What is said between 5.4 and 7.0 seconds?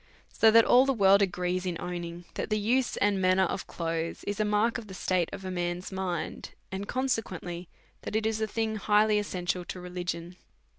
a man's mind_, and